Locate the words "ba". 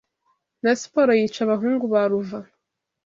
1.93-2.01